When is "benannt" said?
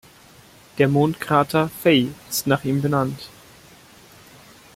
2.81-3.29